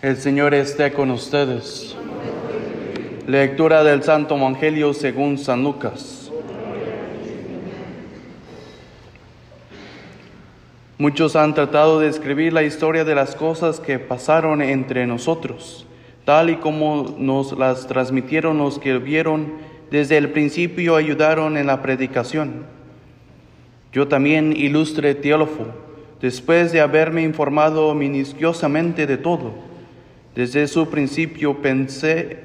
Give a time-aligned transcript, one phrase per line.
[0.00, 1.96] El Señor esté con ustedes.
[3.26, 6.30] Lectura del Santo Evangelio según San Lucas.
[10.98, 15.84] Muchos han tratado de escribir la historia de las cosas que pasaron entre nosotros,
[16.24, 19.54] tal y como nos las transmitieron los que vieron
[19.90, 22.66] desde el principio ayudaron en la predicación.
[23.92, 25.66] Yo también, ilustre teólogo,
[26.20, 29.67] después de haberme informado minuciosamente de todo,
[30.38, 32.38] desde su principio pensé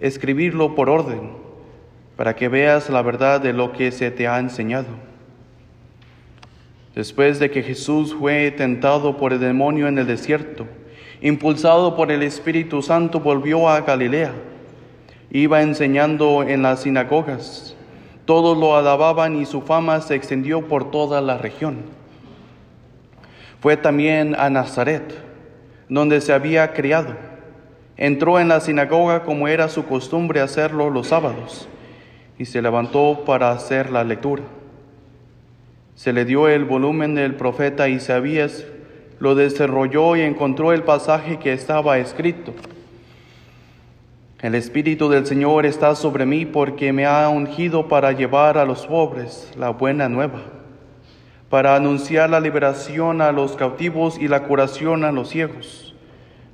[0.00, 1.32] escribirlo por orden,
[2.16, 4.88] para que veas la verdad de lo que se te ha enseñado.
[6.94, 10.64] Después de que Jesús fue tentado por el demonio en el desierto,
[11.20, 14.32] impulsado por el Espíritu Santo, volvió a Galilea.
[15.30, 17.76] Iba enseñando en las sinagogas.
[18.24, 21.82] Todos lo alababan y su fama se extendió por toda la región.
[23.60, 25.27] Fue también a Nazaret,
[25.88, 27.14] donde se había criado.
[27.96, 31.68] Entró en la sinagoga como era su costumbre hacerlo los sábados
[32.38, 34.44] y se levantó para hacer la lectura.
[35.96, 38.64] Se le dio el volumen del profeta Isaías,
[39.18, 42.54] lo desarrolló y encontró el pasaje que estaba escrito.
[44.40, 48.86] El Espíritu del Señor está sobre mí porque me ha ungido para llevar a los
[48.86, 50.40] pobres la buena nueva,
[51.50, 55.94] para anunciar la liberación a los cautivos y la curación a los ciegos,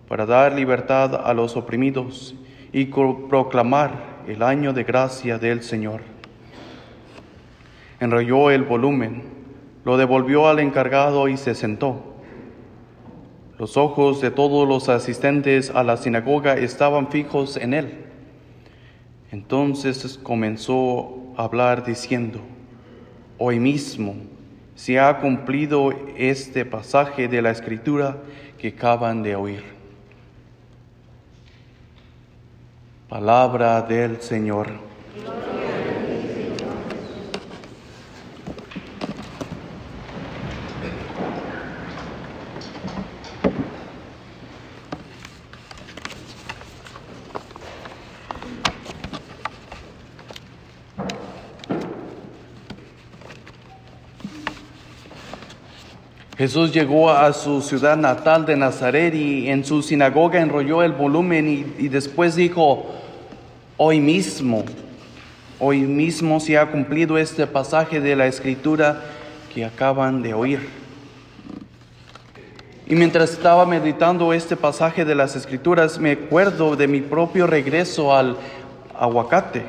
[0.09, 2.35] para dar libertad a los oprimidos
[2.73, 6.01] y proclamar el año de gracia del Señor.
[8.01, 9.35] Enrolló el volumen
[9.85, 12.03] lo devolvió al encargado y se sentó.
[13.59, 18.05] Los ojos de todos los asistentes a la sinagoga estaban fijos en él.
[19.31, 22.41] Entonces comenzó a hablar diciendo,
[23.39, 24.15] hoy mismo
[24.75, 28.17] se ha cumplido este pasaje de la escritura
[28.59, 29.65] que acaban de oír.
[33.09, 34.94] Palabra del Señor.
[56.45, 61.73] Jesús llegó a su ciudad natal de Nazaret y en su sinagoga enrolló el volumen
[61.79, 62.85] y, después dijo,
[63.79, 64.63] hoy mismo,
[65.59, 69.01] hoy mismo se ha cumplido este pasaje de la escritura
[69.55, 70.69] que acaban de oír.
[72.87, 78.15] Y mientras estaba meditando este pasaje de las escrituras, me acuerdo de mi propio regreso
[78.15, 78.37] al
[78.95, 79.63] aguacate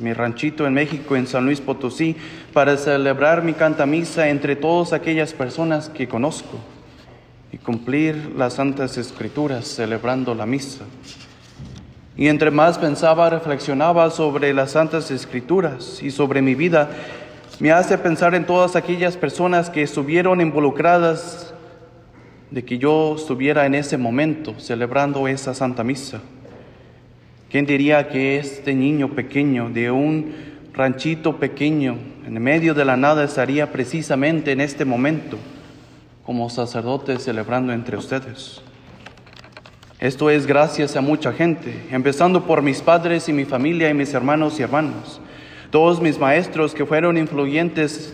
[0.00, 2.16] mi ranchito en México, en San Luis Potosí,
[2.52, 6.58] para celebrar mi cantamisa entre todas aquellas personas que conozco
[7.52, 10.84] y cumplir las santas escrituras celebrando la misa.
[12.16, 16.90] Y entre más pensaba, reflexionaba sobre las santas escrituras y sobre mi vida,
[17.58, 21.54] me hace pensar en todas aquellas personas que estuvieron involucradas
[22.50, 26.20] de que yo estuviera en ese momento celebrando esa santa misa.
[27.50, 30.34] ¿Quién diría que este niño pequeño de un
[30.74, 31.96] ranchito pequeño
[32.26, 35.38] en medio de la nada estaría precisamente en este momento
[36.24, 38.62] como sacerdote celebrando entre ustedes?
[40.00, 44.12] Esto es gracias a mucha gente, empezando por mis padres y mi familia y mis
[44.12, 45.20] hermanos y hermanas,
[45.70, 48.12] todos mis maestros que fueron influyentes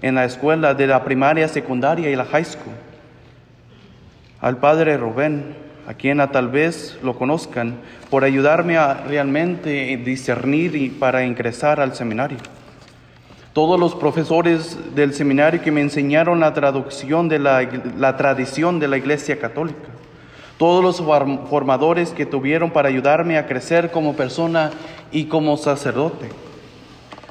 [0.00, 2.74] en la escuela de la primaria, secundaria y la high school,
[4.40, 5.54] al padre Rubén,
[5.86, 7.76] a quien tal vez lo conozcan,
[8.10, 12.38] por ayudarme a realmente discernir y para ingresar al seminario.
[13.52, 18.96] Todos los profesores del seminario que me enseñaron la traducción de la, tradición de la
[18.96, 19.88] Iglesia Católica.
[20.56, 20.98] Todos los
[21.48, 24.70] formadores que tuvieron para ayudarme a crecer como persona
[25.10, 26.28] y como sacerdote.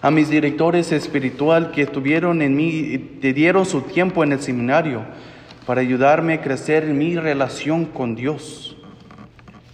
[0.02, 5.04] A mis directores espiritual que estuvieron en mí, te dieron su tiempo en el seminario
[5.70, 8.76] para ayudarme a crecer en mi relación con Dios.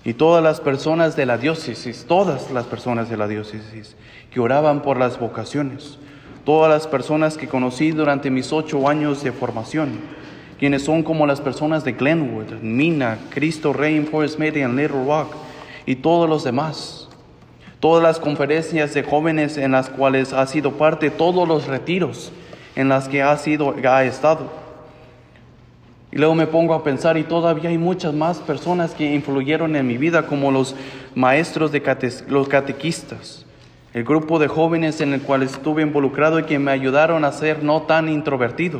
[0.04, 3.96] Y todas las personas de la diócesis, todas las personas de la diócesis
[4.30, 5.98] que oraban por las vocaciones,
[6.44, 10.02] todas las personas que conocí durante mis ocho años de formación,
[10.60, 15.34] quienes son como las personas de Glenwood, Mina, Cristo Rey, Forest Media, Little Rock
[15.86, 17.08] y todos los demás.
[17.80, 22.34] Todas las conferencias de jóvenes en las cuales ha sido parte, todos los retiros
[22.76, 24.65] en las que ha, sido, ha estado
[26.16, 29.86] y luego me pongo a pensar y todavía hay muchas más personas que influyeron en
[29.86, 30.74] mi vida, como los
[31.14, 31.84] maestros de
[32.30, 33.46] los catequistas,
[33.94, 37.64] el grupo de jóvenes en el cual estuve involucrado y que me ayudaron a ser
[37.64, 38.80] no tan introvertido.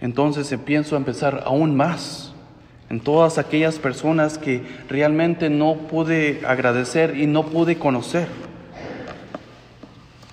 [0.00, 2.32] entonces pienso empezar aún más
[2.88, 8.28] en todas aquellas personas que realmente no pude agradecer y no pude conocer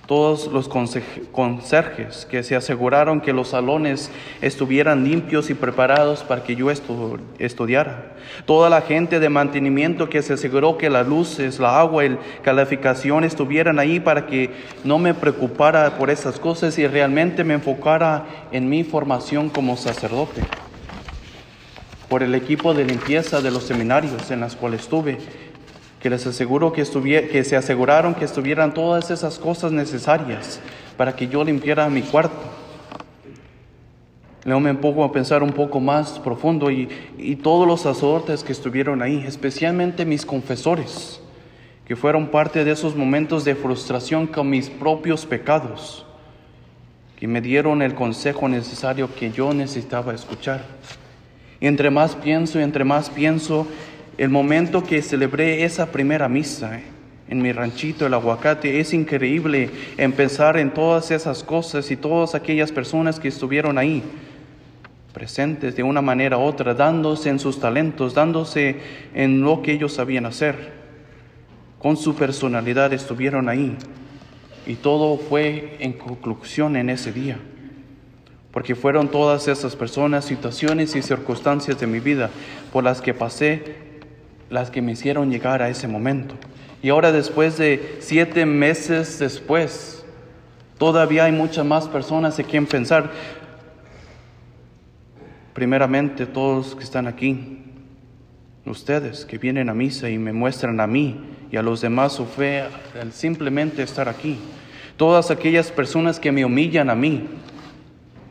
[0.08, 4.10] todos los conserjes que se aseguraron que los salones
[4.40, 8.16] estuvieran limpios y preparados para que yo estudiara,
[8.46, 12.18] toda la gente de mantenimiento que se aseguró que las luces, la agua y la
[12.42, 14.50] calificación estuvieran ahí para que
[14.82, 20.40] no me preocupara por esas cosas y realmente me enfocara en mi formación como sacerdote,
[22.08, 25.18] por el equipo de limpieza de los seminarios en los cuales estuve
[26.00, 30.60] que les aseguro que, que se aseguraron que estuvieran todas esas cosas necesarias
[30.96, 32.36] para que yo limpiara mi cuarto.
[34.44, 38.52] Luego me pongo a pensar un poco más profundo y, y todos los sacerdotes que
[38.52, 41.20] estuvieron ahí, especialmente mis confesores,
[41.84, 46.06] que fueron parte de esos momentos de frustración con mis propios pecados,
[47.18, 50.64] que me dieron el consejo necesario que yo necesitaba escuchar.
[51.60, 53.66] Y entre más pienso y entre más pienso,
[54.18, 56.80] el momento que celebré esa primera misa
[57.28, 62.34] en mi ranchito, el aguacate, es increíble en pensar en todas esas cosas y todas
[62.34, 64.02] aquellas personas que estuvieron ahí,
[65.12, 68.80] presentes de una manera u otra, dándose en sus talentos, dándose
[69.14, 70.72] en lo que ellos sabían hacer.
[71.78, 73.76] Con su personalidad estuvieron ahí.
[74.66, 77.38] Y todo fue en conclusión en ese día.
[78.50, 82.30] Porque fueron todas esas personas, situaciones y circunstancias de mi vida
[82.72, 83.87] por las que pasé
[84.50, 86.34] las que me hicieron llegar a ese momento.
[86.82, 90.04] Y ahora después de siete meses después,
[90.78, 93.10] todavía hay muchas más personas en quien pensar.
[95.54, 97.64] Primeramente, todos que están aquí,
[98.64, 102.26] ustedes que vienen a misa y me muestran a mí y a los demás su
[102.26, 102.64] fe
[103.00, 104.38] al simplemente estar aquí.
[104.96, 107.28] Todas aquellas personas que me humillan a mí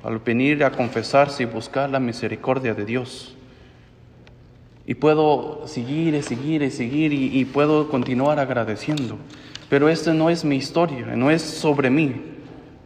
[0.03, 3.36] al venir a confesarse y buscar la misericordia de Dios.
[4.87, 9.17] Y puedo seguir y seguir y seguir y, puedo continuar agradeciendo.
[9.69, 12.15] Pero esta no es mi historia, no es sobre mí.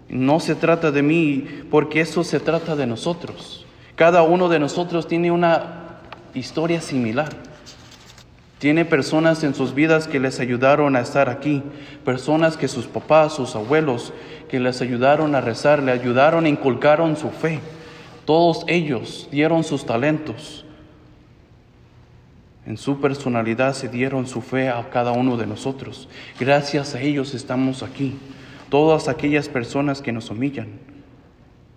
[0.09, 3.67] No se trata de mí porque eso se trata de nosotros.
[3.95, 5.99] Cada uno de nosotros tiene una
[6.33, 7.29] historia similar.
[8.57, 11.61] Tiene personas en sus vidas que les ayudaron a estar aquí,
[12.03, 14.11] personas que sus papás, sus abuelos,
[14.49, 17.59] que les ayudaron a rezar, le ayudaron, inculcaron su fe.
[18.25, 20.65] Todos ellos dieron sus talentos,
[22.65, 26.07] en su personalidad se dieron su fe a cada uno de nosotros.
[26.39, 28.17] Gracias a ellos estamos aquí.
[28.69, 30.67] Todas aquellas personas que nos humillan,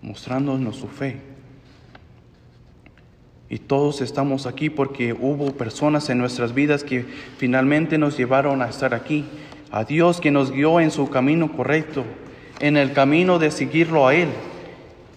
[0.01, 1.21] mostrándonos su fe.
[3.49, 7.05] Y todos estamos aquí porque hubo personas en nuestras vidas que
[7.37, 9.25] finalmente nos llevaron a estar aquí.
[9.71, 12.05] A Dios que nos guió en su camino correcto,
[12.59, 14.29] en el camino de seguirlo a Él.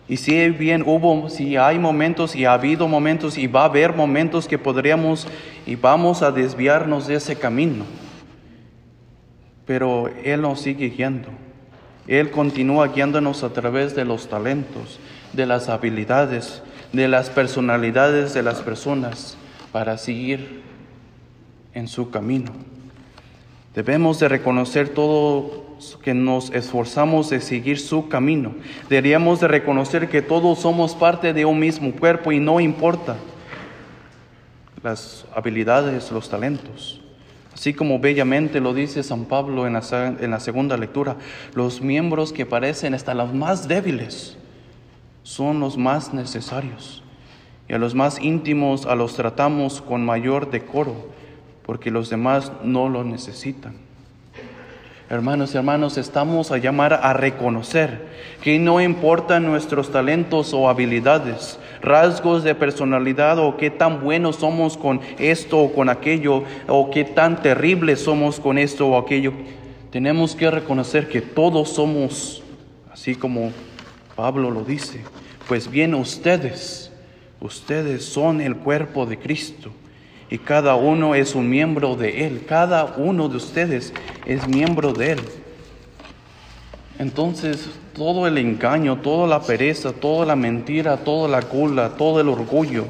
[0.09, 3.95] Y si bien hubo, si hay momentos y ha habido momentos y va a haber
[3.95, 5.29] momentos que podríamos
[5.67, 7.85] y vamos a desviarnos de ese camino.
[9.67, 11.29] Pero Él nos sigue guiando.
[12.07, 14.99] Él continúa guiándonos a través de los talentos,
[15.35, 16.63] de las habilidades,
[16.95, 19.37] de las personalidades de las personas
[19.73, 20.63] para seguir
[21.75, 22.53] en su camino.
[23.75, 25.68] Debemos de reconocer todo
[26.03, 28.55] que nos esforzamos de seguir su camino.
[28.89, 33.17] Deberíamos de reconocer que todos somos parte de un mismo cuerpo y no importa
[34.83, 37.01] las habilidades, los talentos.
[37.53, 39.83] Así como bellamente lo dice San Pablo en la,
[40.21, 41.17] en la segunda lectura,
[41.55, 44.37] los miembros que parecen hasta los más débiles
[45.25, 47.03] son los más necesarios.
[47.69, 50.95] Y a los más íntimos a los tratamos con mayor decoro,
[51.67, 53.88] porque los demás no lo necesitan.
[55.11, 58.09] Hermanos y hermanos, estamos a llamar a reconocer
[58.43, 64.77] que no importan nuestros talentos o habilidades, rasgos de personalidad o qué tan buenos somos
[64.77, 69.33] con esto o con aquello, o qué tan terribles somos con esto o aquello.
[69.91, 72.43] Tenemos que reconocer que todos somos,
[72.93, 73.51] así como
[74.15, 75.01] Pablo lo dice,
[75.49, 76.93] pues bien ustedes,
[77.41, 79.73] ustedes son el cuerpo de Cristo
[80.31, 82.45] y cada uno es un miembro de Él.
[82.47, 83.95] Cada uno de ustedes
[84.27, 85.21] es miembro de Él.
[86.99, 92.29] Entonces, todo el engaño, toda la pereza, toda la mentira, toda la gula, todo el
[92.29, 92.85] orgullo,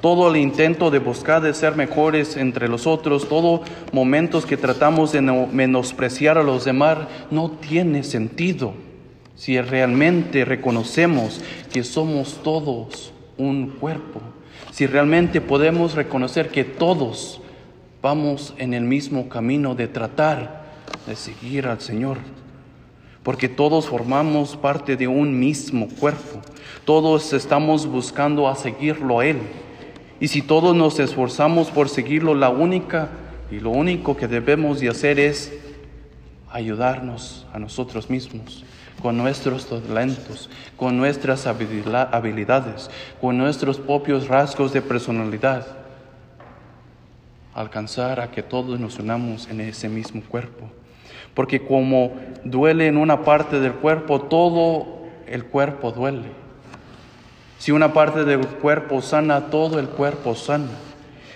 [0.00, 3.60] todo el intento de buscar de ser mejores entre los otros, todos
[3.92, 6.98] momentos que tratamos de menospreciar a los demás,
[7.30, 8.72] no tiene sentido
[9.34, 11.40] si realmente reconocemos
[11.72, 14.20] que somos todos un cuerpo
[14.72, 17.40] si realmente podemos reconocer que todos
[18.02, 20.64] vamos en el mismo camino de tratar
[21.06, 22.18] de seguir al Señor.
[23.22, 26.40] porque todos formamos parte de un mismo cuerpo,
[26.86, 29.36] todos estamos buscando a seguirlo a Él.
[30.20, 33.10] Y si todos nos esforzamos por seguirlo, la única
[33.50, 35.52] y lo único que debemos de hacer es
[36.50, 38.64] ayudarnos a nosotros mismos
[39.00, 42.90] con nuestros talentos, con nuestras habilidades,
[43.20, 45.66] con nuestros propios rasgos de personalidad,
[47.54, 50.70] alcanzar a que todos nos unamos en ese mismo cuerpo.
[51.34, 52.12] Porque como
[52.44, 56.28] duele en una parte del cuerpo, todo el cuerpo duele.
[57.58, 60.70] Si una parte del cuerpo sana, todo el cuerpo sana.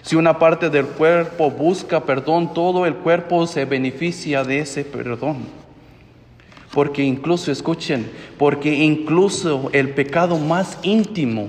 [0.03, 5.64] Si una parte del cuerpo busca perdón, todo el cuerpo se beneficia de ese perdón.
[6.75, 11.47] Porque incluso, escuchen, porque incluso el pecado más íntimo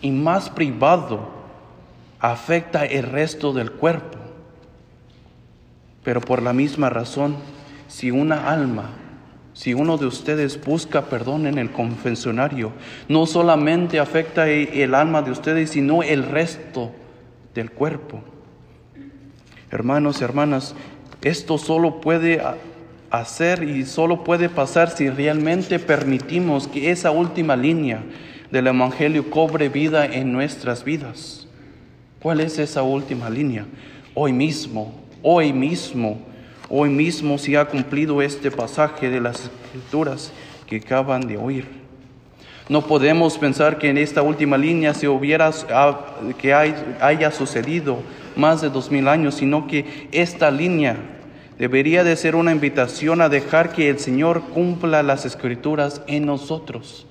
[0.00, 1.28] y más privado
[2.20, 4.18] afecta el resto del cuerpo.
[6.04, 7.34] Pero por la misma razón,
[7.88, 8.90] si una alma,
[9.52, 12.70] si uno de ustedes busca perdón en el confesionario,
[13.08, 16.92] no solamente afecta el alma de ustedes, sino el resto
[17.52, 18.22] del cuerpo.
[19.72, 20.76] Hermanos y hermanas,
[21.22, 22.40] esto solo puede
[23.12, 28.02] hacer y solo puede pasar si realmente permitimos que esa última línea
[28.50, 31.46] del Evangelio cobre vida en nuestras vidas.
[32.20, 33.66] ¿Cuál es esa última línea?
[34.14, 36.22] Hoy mismo, hoy mismo,
[36.70, 40.32] hoy mismo se ha cumplido este pasaje de las escrituras
[40.66, 41.66] que acaban de oír.
[42.70, 45.50] No podemos pensar que en esta última línea se hubiera,
[46.38, 47.98] que haya sucedido
[48.36, 50.96] más de dos mil años, sino que esta línea
[51.62, 57.06] debería de ser una invitación a dejar que el Señor cumpla las escrituras en nosotros.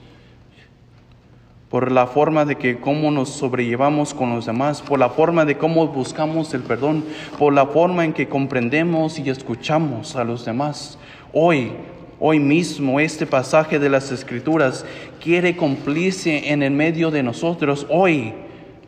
[1.70, 5.58] Por la forma de que cómo nos sobrellevamos con los demás, por la forma de
[5.58, 7.06] cómo buscamos el perdón,
[7.40, 10.98] por la forma en que comprendemos y escuchamos a los demás.
[11.32, 11.72] Hoy,
[12.20, 14.86] hoy mismo, este pasaje de las escrituras
[15.24, 17.88] quiere cumplirse en el medio de nosotros.
[17.90, 18.34] Hoy,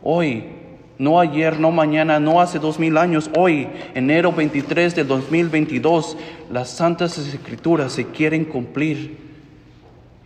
[0.02, 0.44] hoy,
[0.98, 6.16] no ayer, no mañana, no hace dos mil años, hoy, enero 23 de 2022,
[6.50, 9.18] las santas escrituras se quieren cumplir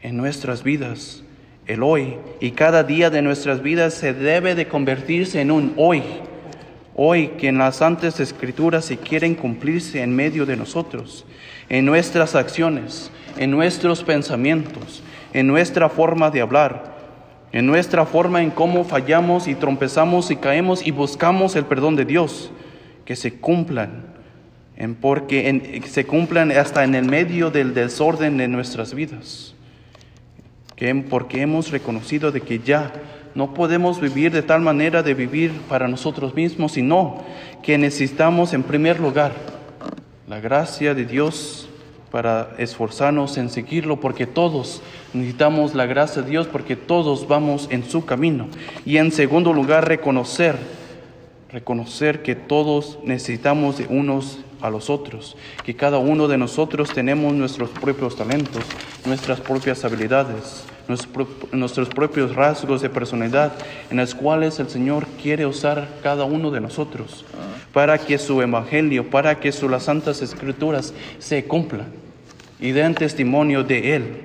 [0.03, 1.23] en nuestras vidas,
[1.67, 2.17] el hoy.
[2.41, 6.03] Y cada día de nuestras vidas se debe de convertirse en un hoy.
[6.95, 11.25] Hoy que en las santas escrituras se quieren cumplirse en medio de nosotros,
[11.69, 16.98] en nuestras acciones, en nuestros pensamientos, en nuestra forma de hablar,
[17.53, 22.05] en nuestra forma en cómo fallamos y trompezamos y caemos y buscamos el perdón de
[22.05, 22.51] Dios,
[23.05, 24.05] que se cumplan,
[24.77, 29.55] en porque se cumplan hasta en el medio del desorden de nuestras vidas,
[30.77, 32.93] que, porque hemos reconocido de que ya
[33.35, 37.25] no podemos vivir de tal manera de vivir para nosotros mismos, sino
[37.63, 39.33] que necesitamos en primer lugar
[40.29, 41.68] la gracia de Dios
[42.11, 47.85] para esforzarnos en seguirlo, porque todos necesitamos la gracia de Dios, porque todos vamos en
[47.85, 48.49] su camino.
[48.85, 50.57] Y en segundo lugar, reconocer,
[51.51, 57.33] reconocer que todos necesitamos de unos a los otros, que cada uno de nosotros tenemos
[57.33, 58.65] nuestros propios talentos,
[59.05, 60.65] nuestras propias habilidades,
[61.53, 63.53] nuestros propios rasgos de personalidad
[63.91, 67.25] en los cuales el Señor quiere usar cada uno de nosotros
[67.79, 71.87] para que su evangelio, para que las santas escrituras se cumplan
[72.59, 74.23] y den testimonio de Él.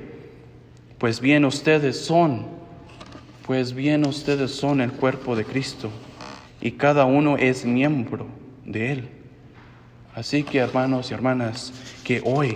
[0.98, 2.48] Pues bien ustedes son,
[3.46, 5.92] pues bien ustedes son el cuerpo de Cristo
[6.62, 8.26] y cada uno es miembro
[8.66, 9.10] de Él.
[10.16, 12.56] Así que hermanos y hermanas, que hoy,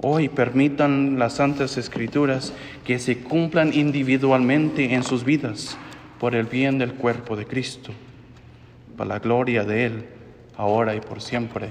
[0.00, 2.52] hoy permitan las santas escrituras
[2.84, 5.78] que se cumplan individualmente en sus vidas
[6.18, 7.92] por el bien del cuerpo de Cristo,
[8.96, 10.04] para la gloria de Él,
[10.56, 11.70] ahora y por siempre.